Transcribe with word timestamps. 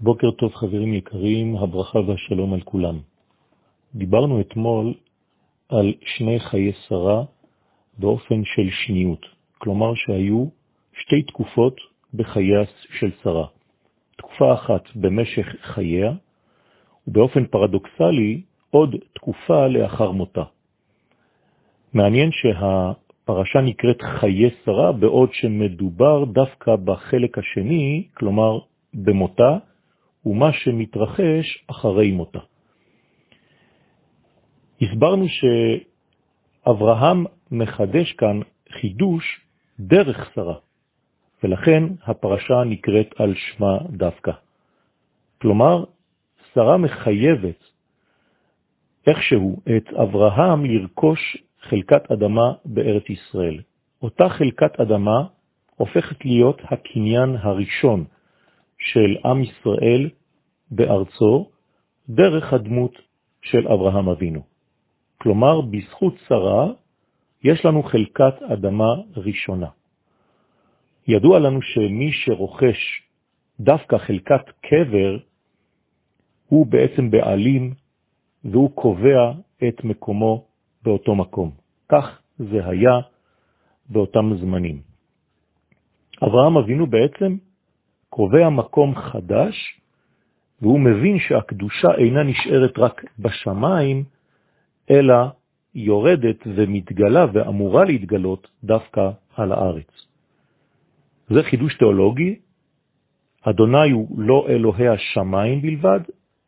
בוקר 0.00 0.30
טוב 0.30 0.54
חברים 0.54 0.94
יקרים, 0.94 1.56
הברכה 1.56 1.98
והשלום 1.98 2.54
על 2.54 2.60
כולם. 2.60 2.98
דיברנו 3.94 4.40
אתמול 4.40 4.94
על 5.68 5.94
שני 6.04 6.40
חיי 6.40 6.72
שרה 6.88 7.24
באופן 7.98 8.44
של 8.44 8.68
שניות, 8.70 9.26
כלומר 9.58 9.94
שהיו 9.94 10.44
שתי 10.92 11.22
תקופות 11.22 11.80
בחייה 12.14 12.60
של 12.98 13.10
שרה. 13.22 13.46
תקופה 14.16 14.54
אחת 14.54 14.82
במשך 14.96 15.46
חייה, 15.62 16.12
ובאופן 17.08 17.46
פרדוקסלי 17.46 18.42
עוד 18.70 18.96
תקופה 19.12 19.66
לאחר 19.66 20.10
מותה. 20.10 20.44
מעניין 21.94 22.30
שהפרשה 22.32 23.60
נקראת 23.60 24.02
חיי 24.02 24.50
שרה, 24.64 24.92
בעוד 24.92 25.28
שמדובר 25.32 26.24
דווקא 26.24 26.76
בחלק 26.76 27.38
השני, 27.38 28.08
כלומר 28.14 28.58
במותה, 28.94 29.58
ומה 30.26 30.52
שמתרחש 30.52 31.64
אחרי 31.66 32.12
מותה. 32.12 32.38
הסברנו 34.82 35.26
שאברהם 36.64 37.24
מחדש 37.50 38.12
כאן 38.12 38.40
חידוש 38.72 39.40
דרך 39.80 40.30
שרה, 40.34 40.54
ולכן 41.42 41.82
הפרשה 42.02 42.64
נקראת 42.66 43.14
על 43.20 43.34
שמה 43.34 43.78
דווקא. 43.90 44.32
כלומר, 45.40 45.84
שרה 46.54 46.76
מחייבת 46.76 47.64
איכשהו 49.06 49.60
את 49.76 49.88
אברהם 49.92 50.64
לרכוש 50.64 51.36
חלקת 51.60 52.10
אדמה 52.12 52.52
בארץ 52.64 53.10
ישראל. 53.10 53.60
אותה 54.02 54.28
חלקת 54.28 54.80
אדמה 54.80 55.26
הופכת 55.76 56.24
להיות 56.24 56.62
הקניין 56.64 57.36
הראשון 57.40 58.04
של 58.78 59.16
עם 59.24 59.42
ישראל 59.42 60.10
בארצו 60.70 61.50
דרך 62.08 62.52
הדמות 62.52 62.92
של 63.42 63.68
אברהם 63.68 64.08
אבינו. 64.08 64.42
כלומר, 65.18 65.60
בזכות 65.60 66.14
שרה 66.28 66.66
יש 67.44 67.64
לנו 67.64 67.82
חלקת 67.82 68.42
אדמה 68.52 68.94
ראשונה. 69.16 69.68
ידוע 71.08 71.38
לנו 71.38 71.62
שמי 71.62 72.12
שרוכש 72.12 73.02
דווקא 73.60 73.98
חלקת 73.98 74.44
קבר, 74.60 75.18
הוא 76.48 76.66
בעצם 76.66 77.10
בעלים 77.10 77.74
והוא 78.44 78.70
קובע 78.74 79.32
את 79.68 79.84
מקומו 79.84 80.44
באותו 80.82 81.14
מקום. 81.14 81.50
כך 81.88 82.20
זה 82.38 82.66
היה 82.66 83.00
באותם 83.88 84.34
זמנים. 84.40 84.82
אברהם 86.22 86.56
אבינו 86.56 86.86
בעצם 86.86 87.36
קובע 88.10 88.48
מקום 88.48 88.94
חדש, 88.94 89.80
והוא 90.62 90.80
מבין 90.80 91.18
שהקדושה 91.18 91.88
אינה 91.98 92.22
נשארת 92.22 92.78
רק 92.78 93.04
בשמיים, 93.18 94.04
אלא 94.90 95.14
יורדת 95.74 96.36
ומתגלה 96.46 97.26
ואמורה 97.32 97.84
להתגלות 97.84 98.48
דווקא 98.64 99.10
על 99.36 99.52
הארץ. 99.52 100.06
זה 101.30 101.42
חידוש 101.42 101.74
תיאולוגי, 101.74 102.38
אדוני 103.42 103.90
הוא 103.90 104.20
לא 104.20 104.46
אלוהי 104.48 104.88
השמיים 104.88 105.62
בלבד, 105.62 106.00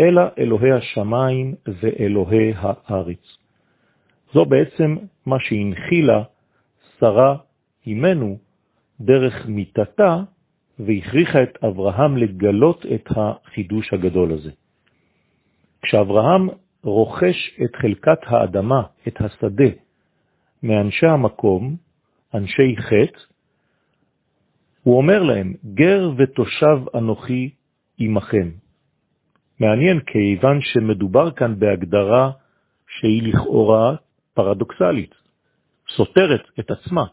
אלא 0.00 0.22
אלוהי 0.38 0.72
השמיים 0.72 1.54
ואלוהי 1.66 2.52
הארץ. 2.56 3.38
זו 4.32 4.44
בעצם 4.44 4.96
מה 5.26 5.36
שהנחילה 5.40 6.22
שרה 6.98 7.36
אימנו 7.86 8.38
דרך 9.00 9.46
מיטתה 9.46 10.22
והכריחה 10.78 11.42
את 11.42 11.64
אברהם 11.64 12.16
לגלות 12.16 12.86
את 12.94 13.08
החידוש 13.16 13.92
הגדול 13.92 14.32
הזה. 14.32 14.50
כשאברהם 15.82 16.48
רוכש 16.82 17.60
את 17.64 17.76
חלקת 17.76 18.18
האדמה, 18.26 18.82
את 19.08 19.20
השדה, 19.20 19.70
מאנשי 20.62 21.06
המקום, 21.06 21.76
אנשי 22.34 22.76
חטא, 22.78 23.20
הוא 24.82 24.96
אומר 24.96 25.22
להם, 25.22 25.54
גר 25.74 26.10
ותושב 26.16 26.78
אנוכי 26.94 27.50
עמכם. 27.98 28.50
מעניין 29.60 30.00
כיוון 30.00 30.60
שמדובר 30.60 31.30
כאן 31.30 31.58
בהגדרה 31.58 32.30
שהיא 32.88 33.22
לכאורה 33.22 33.96
פרדוקסלית, 34.34 35.14
סותרת 35.96 36.42
את 36.60 36.70
עצמה. 36.70 37.04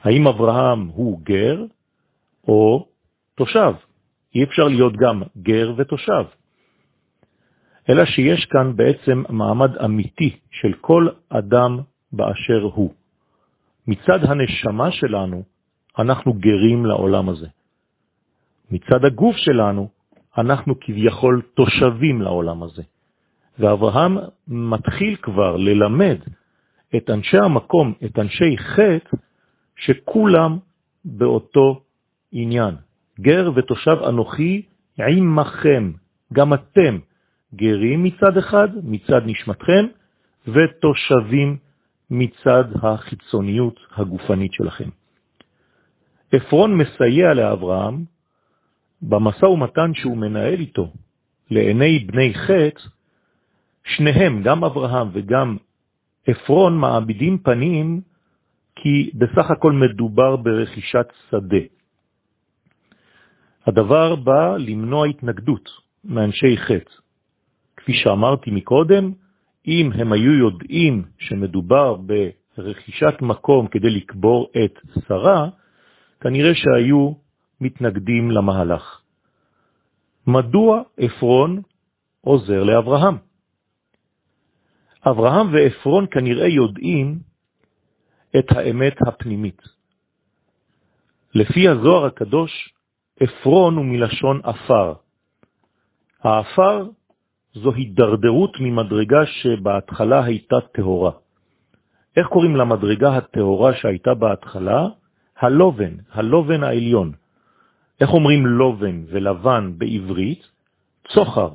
האם 0.00 0.26
אברהם 0.26 0.86
הוא 0.86 1.20
גר 1.22 1.64
או 2.48 2.86
תושב. 3.34 3.72
אי 4.34 4.44
אפשר 4.44 4.68
להיות 4.68 4.96
גם 4.96 5.22
גר 5.42 5.72
ותושב. 5.76 6.24
אלא 7.88 8.04
שיש 8.04 8.44
כאן 8.44 8.76
בעצם 8.76 9.22
מעמד 9.28 9.76
אמיתי 9.76 10.36
של 10.50 10.72
כל 10.80 11.08
אדם 11.28 11.80
באשר 12.12 12.62
הוא. 12.62 12.94
מצד 13.86 14.24
הנשמה 14.24 14.92
שלנו, 14.92 15.42
אנחנו 15.98 16.32
גרים 16.32 16.86
לעולם 16.86 17.28
הזה. 17.28 17.46
מצד 18.70 19.04
הגוף 19.04 19.36
שלנו, 19.36 19.88
אנחנו 20.38 20.80
כביכול 20.80 21.42
תושבים 21.54 22.22
לעולם 22.22 22.62
הזה. 22.62 22.82
ואברהם 23.58 24.18
מתחיל 24.48 25.16
כבר 25.16 25.56
ללמד 25.56 26.18
את 26.96 27.10
אנשי 27.10 27.38
המקום, 27.38 27.94
את 28.04 28.18
אנשי 28.18 28.58
חטא, 28.58 29.16
שכולם 29.76 30.58
באותו 31.04 31.82
עניין. 32.32 32.74
גר 33.20 33.50
ותושב 33.54 33.96
אנוכי 34.08 34.62
עמכם, 34.98 35.92
גם 36.32 36.54
אתם 36.54 36.98
גרים 37.54 38.02
מצד 38.02 38.36
אחד, 38.38 38.68
מצד 38.82 39.20
נשמתכם, 39.26 39.86
ותושבים 40.48 41.56
מצד 42.10 42.64
החיצוניות 42.82 43.80
הגופנית 43.96 44.52
שלכם. 44.52 44.88
אפרון 46.36 46.74
מסייע 46.74 47.34
לאברהם 47.34 48.04
במשא 49.02 49.44
ומתן 49.44 49.94
שהוא 49.94 50.16
מנהל 50.16 50.60
איתו 50.60 50.92
לעיני 51.50 51.98
בני 51.98 52.34
חץ, 52.34 52.88
שניהם, 53.84 54.42
גם 54.42 54.64
אברהם 54.64 55.08
וגם 55.12 55.56
אפרון, 56.30 56.78
מעמידים 56.78 57.38
פנים 57.38 58.00
כי 58.76 59.10
בסך 59.14 59.50
הכל 59.50 59.72
מדובר 59.72 60.36
ברכישת 60.36 61.06
שדה. 61.30 61.77
הדבר 63.68 64.16
בא 64.16 64.56
למנוע 64.56 65.06
התנגדות 65.06 65.68
מאנשי 66.04 66.56
חץ. 66.56 67.00
כפי 67.76 67.92
שאמרתי 67.94 68.50
מקודם, 68.50 69.12
אם 69.66 69.90
הם 69.94 70.12
היו 70.12 70.32
יודעים 70.32 71.04
שמדובר 71.18 71.96
ברכישת 72.56 73.14
מקום 73.20 73.66
כדי 73.66 73.90
לקבור 73.90 74.50
את 74.64 74.78
שרה, 75.08 75.48
כנראה 76.20 76.54
שהיו 76.54 77.12
מתנגדים 77.60 78.30
למהלך. 78.30 79.00
מדוע 80.26 80.82
אפרון 81.06 81.62
עוזר 82.20 82.64
לאברהם? 82.64 83.16
אברהם 85.06 85.46
ואפרון 85.52 86.06
כנראה 86.10 86.48
יודעים 86.48 87.18
את 88.38 88.46
האמת 88.50 88.96
הפנימית. 89.06 89.62
לפי 91.34 91.68
הזוהר 91.68 92.06
הקדוש, 92.06 92.77
אפרון 93.24 93.76
הוא 93.76 93.84
מלשון 93.84 94.40
אפר. 94.44 94.92
האפר 96.22 96.86
זו 97.54 97.72
הידרדרות 97.72 98.60
ממדרגה 98.60 99.26
שבהתחלה 99.26 100.24
הייתה 100.24 100.56
תהורה. 100.72 101.12
איך 102.16 102.26
קוראים 102.26 102.56
למדרגה 102.56 103.16
התהורה 103.16 103.74
שהייתה 103.74 104.14
בהתחלה? 104.14 104.86
הלובן, 105.38 105.94
הלובן 106.12 106.62
העליון. 106.62 107.12
איך 108.00 108.10
אומרים 108.10 108.46
לובן 108.46 109.04
ולבן 109.06 109.72
בעברית? 109.78 110.42
צוחר. 111.08 111.50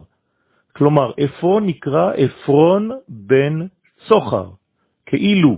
כלומר, 0.76 1.12
אפרון 1.26 1.66
נקרא 1.66 2.12
אפרון 2.26 2.92
בן 3.10 3.68
צוחר, 4.08 4.50
כאילו 5.06 5.58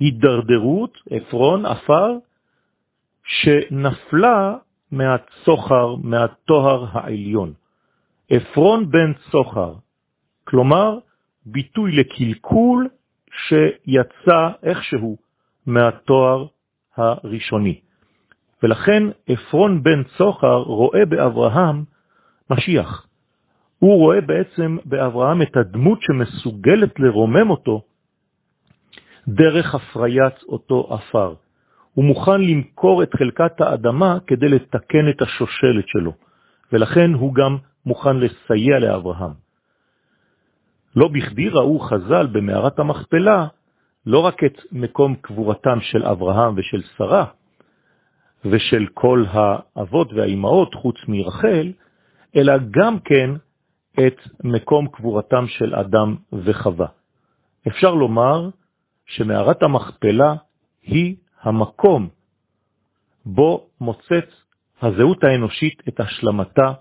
הידרדרות, 0.00 0.98
אפרון, 1.16 1.66
אפר, 1.66 2.10
שנפלה 3.24 4.56
מהצוחר, 4.94 5.94
מהתוהר 5.94 6.86
העליון. 6.92 7.52
אפרון 8.36 8.90
בן 8.90 9.12
צוחר, 9.30 9.74
כלומר 10.44 10.98
ביטוי 11.46 11.92
לקלקול 11.92 12.88
שיצא 13.30 14.48
איכשהו 14.62 15.16
מהתואר 15.66 16.46
הראשוני. 16.96 17.80
ולכן 18.62 19.02
אפרון 19.32 19.82
בן 19.82 20.02
צוחר 20.16 20.56
רואה 20.56 21.04
באברהם 21.04 21.84
משיח. 22.50 23.06
הוא 23.78 23.98
רואה 23.98 24.20
בעצם 24.20 24.76
באברהם 24.84 25.42
את 25.42 25.56
הדמות 25.56 25.98
שמסוגלת 26.02 27.00
לרומם 27.00 27.50
אותו 27.50 27.82
דרך 29.28 29.74
הפריית 29.74 30.42
אותו 30.42 30.94
אפר. 30.94 31.34
הוא 31.94 32.04
מוכן 32.04 32.40
למכור 32.40 33.02
את 33.02 33.14
חלקת 33.14 33.60
האדמה 33.60 34.18
כדי 34.26 34.48
לתקן 34.48 35.08
את 35.08 35.22
השושלת 35.22 35.88
שלו. 35.88 36.12
ולכן 36.72 37.14
הוא 37.14 37.34
גם 37.34 37.56
מוכן 37.86 38.16
לסייע 38.16 38.78
לאברהם. 38.78 39.32
לא 40.96 41.08
בכדי 41.08 41.48
ראו 41.48 41.78
חז"ל 41.78 42.26
במערת 42.26 42.78
המכפלה 42.78 43.46
לא 44.06 44.18
רק 44.18 44.44
את 44.44 44.60
מקום 44.72 45.14
קבורתם 45.14 45.78
של 45.80 46.04
אברהם 46.04 46.54
ושל 46.56 46.82
שרה, 46.96 47.24
ושל 48.44 48.86
כל 48.94 49.24
האבות 49.30 50.12
והאימהות 50.12 50.74
חוץ 50.74 50.96
מרחל, 51.08 51.72
אלא 52.36 52.54
גם 52.70 52.98
כן 52.98 53.30
את 54.06 54.16
מקום 54.44 54.88
קבורתם 54.88 55.44
של 55.48 55.74
אדם 55.74 56.16
וחווה. 56.32 56.86
אפשר 57.68 57.94
לומר 57.94 58.50
שמערת 59.06 59.62
המכפלה 59.62 60.34
היא 60.82 61.16
המקום 61.44 62.08
בו 63.26 63.66
מוצאת 63.80 64.28
הזהות 64.82 65.24
האנושית 65.24 65.82
את 65.88 66.00
השלמתה 66.00 66.72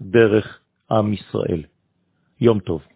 דרך 0.00 0.60
עם 0.90 1.12
ישראל. 1.12 1.64
יום 2.40 2.60
טוב. 2.60 2.93